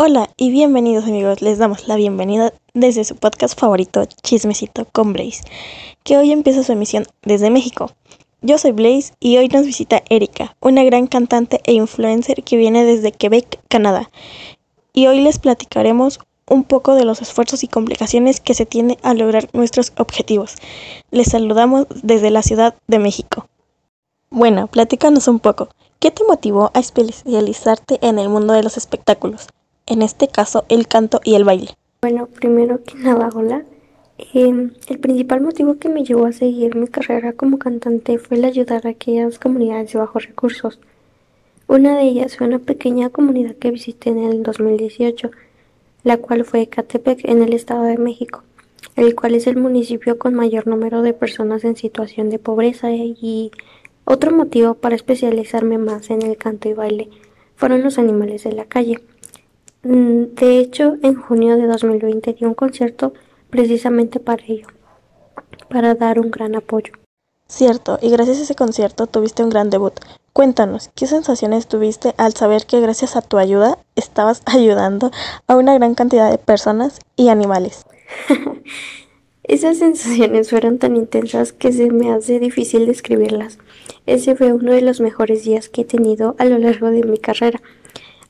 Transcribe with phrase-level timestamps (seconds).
[0.00, 5.42] Hola y bienvenidos amigos, les damos la bienvenida desde su podcast favorito Chismecito con Blaze,
[6.04, 7.90] que hoy empieza su emisión desde México.
[8.40, 12.84] Yo soy Blaze y hoy nos visita Erika, una gran cantante e influencer que viene
[12.84, 14.08] desde Quebec, Canadá.
[14.92, 19.14] Y hoy les platicaremos un poco de los esfuerzos y complicaciones que se tiene a
[19.14, 20.54] lograr nuestros objetivos.
[21.10, 23.48] Les saludamos desde la Ciudad de México.
[24.30, 25.70] Bueno, platícanos un poco.
[25.98, 29.48] ¿Qué te motivó a especializarte en el mundo de los espectáculos?
[29.88, 31.70] En este caso el canto y el baile?
[32.02, 33.64] Bueno, primero que nada, hola.
[34.18, 38.44] Eh, el principal motivo que me llevó a seguir mi carrera como cantante fue el
[38.44, 40.78] ayudar a aquellas comunidades de bajos recursos.
[41.66, 45.30] Una de ellas fue una pequeña comunidad que visité en el 2018,
[46.02, 48.42] la cual fue Catepec en el Estado de México,
[48.96, 53.50] el cual es el municipio con mayor número de personas en situación de pobreza y
[54.04, 57.08] otro motivo para especializarme más en el canto y baile
[57.56, 59.00] fueron los animales de la calle.
[59.82, 63.12] Mm, de hecho, en junio de 2020 dio un concierto
[63.50, 64.66] precisamente para ello,
[65.68, 66.92] para dar un gran apoyo.
[67.46, 69.94] Cierto, y gracias a ese concierto tuviste un gran debut.
[70.34, 75.10] Cuéntanos, ¿qué sensaciones tuviste al saber que gracias a tu ayuda estabas ayudando
[75.46, 77.86] a una gran cantidad de personas y animales?
[79.44, 83.58] Esas sensaciones fueron tan intensas que se me hace difícil describirlas.
[84.04, 87.16] Ese fue uno de los mejores días que he tenido a lo largo de mi
[87.16, 87.62] carrera.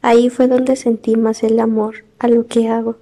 [0.02, 2.96] Ahí fue donde sentí más el amor a lo que hago.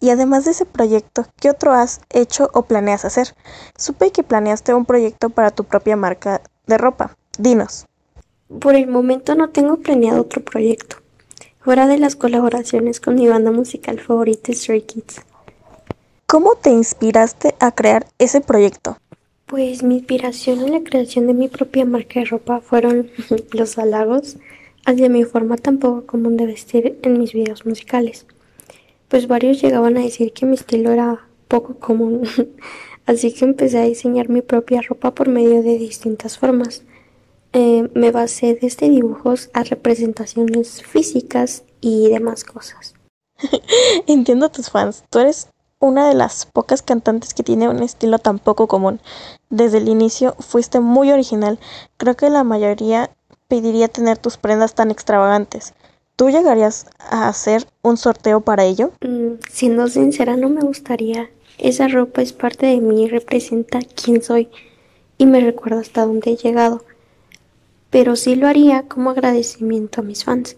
[0.00, 3.34] Y además de ese proyecto, ¿qué otro has hecho o planeas hacer?
[3.78, 7.16] Supe que planeaste un proyecto para tu propia marca de ropa.
[7.38, 7.86] Dinos.
[8.60, 10.96] Por el momento no tengo planeado otro proyecto,
[11.60, 15.22] fuera de las colaboraciones con mi banda musical favorita Stray Kids.
[16.26, 18.98] ¿Cómo te inspiraste a crear ese proyecto?
[19.46, 23.10] Pues mi inspiración en la creación de mi propia marca de ropa fueron
[23.52, 24.36] los halagos
[24.84, 28.26] hacia mi forma tan poco común de vestir en mis videos musicales,
[29.08, 32.22] pues varios llegaban a decir que mi estilo era poco común,
[33.06, 36.82] así que empecé a diseñar mi propia ropa por medio de distintas formas.
[37.52, 42.94] Eh, me basé desde dibujos a representaciones físicas y demás cosas.
[44.06, 45.48] Entiendo a tus fans, tú eres
[45.82, 49.00] una de las pocas cantantes que tiene un estilo tan poco común.
[49.50, 51.58] Desde el inicio fuiste muy original.
[51.96, 53.10] Creo que la mayoría
[53.52, 55.74] pediría tener tus prendas tan extravagantes.
[56.16, 58.92] ¿Tú llegarías a hacer un sorteo para ello?
[59.02, 61.28] Mm, siendo sincera, no me gustaría.
[61.58, 64.48] Esa ropa es parte de mí y representa quién soy
[65.18, 66.82] y me recuerda hasta dónde he llegado.
[67.90, 70.56] Pero sí lo haría como agradecimiento a mis fans,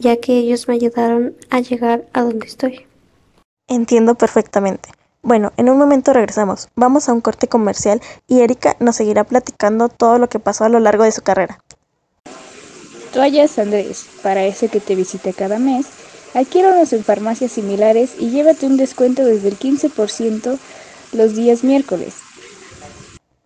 [0.00, 2.84] ya que ellos me ayudaron a llegar a donde estoy.
[3.68, 4.88] Entiendo perfectamente.
[5.22, 6.68] Bueno, en un momento regresamos.
[6.74, 10.68] Vamos a un corte comercial y Erika nos seguirá platicando todo lo que pasó a
[10.68, 11.60] lo largo de su carrera.
[13.14, 15.86] Toallas Andrés, para ese que te visite cada mes,
[16.34, 20.58] adquiéranos en farmacias similares y llévate un descuento desde el 15%
[21.12, 22.16] los días miércoles.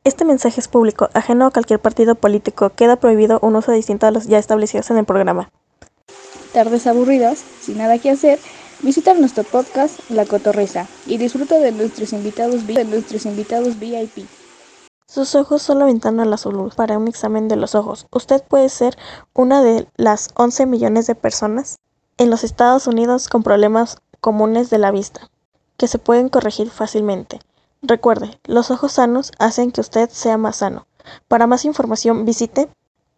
[0.05, 2.71] Este mensaje es público, ajeno a cualquier partido político.
[2.71, 5.51] Queda prohibido un uso distinto a los ya establecidos en el programa.
[6.55, 8.39] Tardes aburridas, sin nada que hacer,
[8.81, 14.25] visita nuestro podcast La Cotorreza y disfruta de nuestros invitados, de nuestros invitados VIP.
[15.11, 18.07] Sus ojos son la ventana a la salud para un examen de los ojos.
[18.13, 18.99] Usted puede ser
[19.33, 21.79] una de las 11 millones de personas
[22.19, 25.31] en los Estados Unidos con problemas comunes de la vista,
[25.79, 27.41] que se pueden corregir fácilmente.
[27.81, 30.87] Recuerde, los ojos sanos hacen que usted sea más sano.
[31.27, 32.69] Para más información visite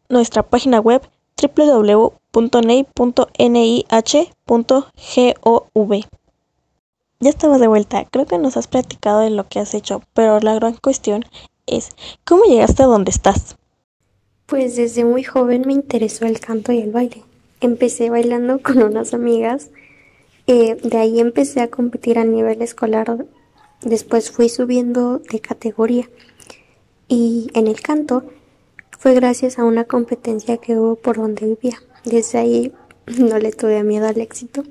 [0.08, 1.02] nuestra página web
[1.42, 2.04] www.ney.nih.gov.
[7.22, 8.04] Ya estamos de vuelta.
[8.04, 11.24] Creo que nos has platicado de lo que has hecho, pero la gran cuestión
[11.70, 11.90] es
[12.24, 13.56] ¿cómo llegaste a donde estás?
[14.46, 17.22] Pues desde muy joven me interesó el canto y el baile.
[17.60, 19.70] Empecé bailando con unas amigas,
[20.46, 23.26] eh, de ahí empecé a competir a nivel escolar,
[23.82, 26.08] después fui subiendo de categoría
[27.08, 28.24] y en el canto
[28.98, 31.82] fue gracias a una competencia que hubo por donde vivía.
[32.04, 32.72] Desde ahí
[33.18, 34.62] no le tuve miedo al éxito.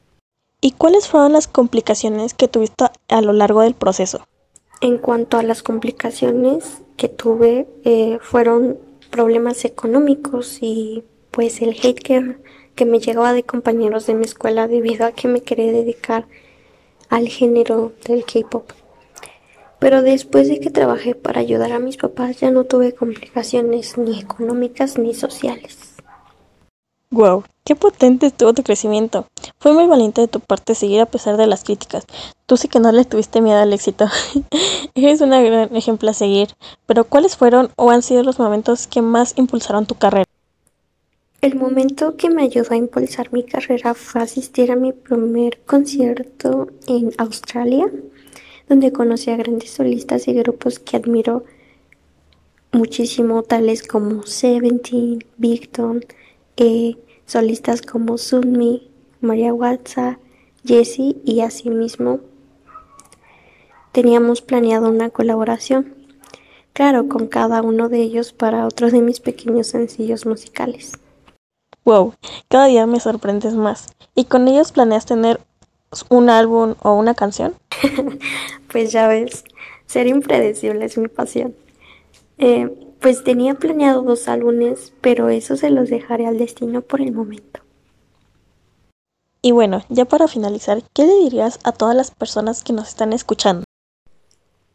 [0.60, 4.26] ¿Y cuáles fueron las complicaciones que tuviste a lo largo del proceso?
[4.80, 8.78] En cuanto a las complicaciones que tuve, eh, fueron
[9.10, 12.36] problemas económicos y pues el hate que,
[12.74, 16.26] que me llegaba de compañeros de mi escuela debido a que me quería dedicar
[17.08, 18.70] al género del K-pop.
[19.78, 24.20] Pero después de que trabajé para ayudar a mis papás ya no tuve complicaciones ni
[24.20, 25.95] económicas ni sociales.
[27.12, 29.28] Wow, qué potente estuvo tu crecimiento.
[29.60, 32.04] Fue muy valiente de tu parte seguir a pesar de las críticas.
[32.46, 34.06] Tú sí que no le tuviste miedo al éxito.
[34.94, 36.48] Eres un gran ejemplo a seguir.
[36.84, 40.24] Pero ¿cuáles fueron o han sido los momentos que más impulsaron tu carrera?
[41.42, 46.66] El momento que me ayudó a impulsar mi carrera fue asistir a mi primer concierto
[46.88, 47.88] en Australia,
[48.68, 51.44] donde conocí a grandes solistas y grupos que admiro
[52.72, 56.04] muchísimo, tales como Seventeen, Victon,
[56.56, 60.18] eh, solistas como Sunmi, María Watsa,
[60.64, 62.20] Jessie y asimismo
[63.92, 65.94] teníamos planeado una colaboración,
[66.74, 70.92] claro, con cada uno de ellos para otro de mis pequeños sencillos musicales.
[71.84, 72.14] Wow,
[72.48, 73.86] cada día me sorprendes más.
[74.14, 75.40] ¿Y con ellos planeas tener
[76.10, 77.54] un álbum o una canción?
[78.72, 79.44] pues ya ves,
[79.86, 81.54] ser impredecible es mi pasión.
[82.38, 87.12] Eh, pues tenía planeado dos álbumes, pero eso se los dejaré al destino por el
[87.12, 87.60] momento.
[89.42, 93.12] Y bueno, ya para finalizar, ¿qué le dirías a todas las personas que nos están
[93.12, 93.64] escuchando?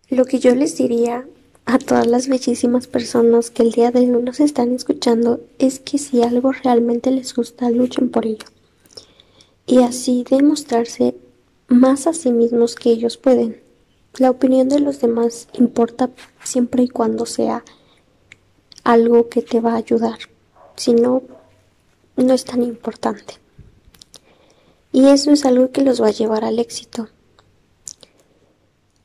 [0.10, 1.26] Lo que yo les diría
[1.66, 5.98] a todas las bellísimas personas que el día de hoy nos están escuchando es que
[5.98, 8.46] si algo realmente les gusta, luchen por ello.
[9.66, 11.16] Y así demostrarse
[11.68, 13.62] más a sí mismos que ellos pueden.
[14.18, 16.10] La opinión de los demás importa
[16.44, 17.64] siempre y cuando sea
[18.84, 20.20] algo que te va a ayudar.
[20.76, 21.24] Si no,
[22.16, 23.36] no es tan importante.
[24.92, 27.08] Y eso es algo que los va a llevar al éxito,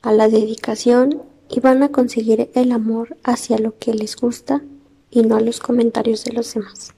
[0.01, 4.61] a la dedicación y van a conseguir el amor hacia lo que les gusta
[5.11, 6.93] y no a los comentarios de los demás.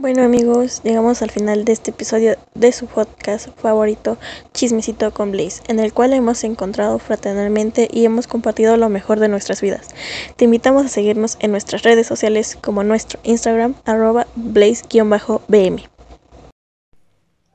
[0.00, 4.16] Bueno amigos, llegamos al final de este episodio de su podcast favorito,
[4.54, 9.26] Chismecito con Blaze, en el cual hemos encontrado fraternalmente y hemos compartido lo mejor de
[9.26, 9.88] nuestras vidas.
[10.36, 15.82] Te invitamos a seguirnos en nuestras redes sociales como nuestro Instagram, arroba blaze-bm.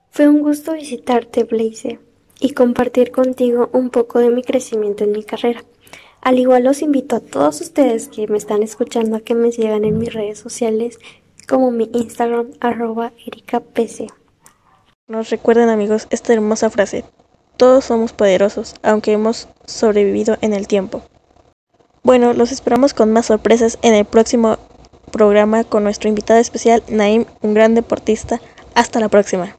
[0.10, 2.02] Fue un gusto visitarte, Blaze,
[2.42, 5.64] y compartir contigo un poco de mi crecimiento en mi carrera.
[6.20, 9.86] Al igual los invito a todos ustedes que me están escuchando a que me sigan
[9.86, 11.00] en mis redes sociales
[11.48, 14.12] como mi Instagram arroba ericapc.
[15.08, 17.06] Nos recuerden amigos esta hermosa frase,
[17.58, 21.04] todos somos poderosos, aunque hemos sobrevivido en el tiempo.
[22.04, 24.58] Bueno, los esperamos con más sorpresas en el próximo
[25.12, 28.42] programa con nuestro invitado especial, Naim, un gran deportista.
[28.76, 29.56] Hasta la próxima.